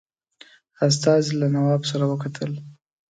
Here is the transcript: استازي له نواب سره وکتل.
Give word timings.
استازي 0.87 1.31
له 1.39 1.47
نواب 1.55 1.81
سره 1.91 2.05
وکتل. 2.11 2.51